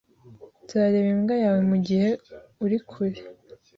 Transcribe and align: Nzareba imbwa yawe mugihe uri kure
Nzareba 0.63 1.09
imbwa 1.15 1.35
yawe 1.43 1.61
mugihe 1.71 2.09
uri 2.65 2.77
kure 2.89 3.19